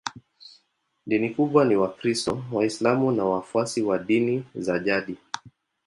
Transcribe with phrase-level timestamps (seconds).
[1.05, 5.17] Dini kubwa ni Wakristo, Waislamu na wafuasi wa dini za jadi.